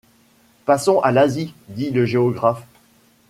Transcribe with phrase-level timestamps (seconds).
[0.65, 2.65] Passons à l’Asie, dit le géographe.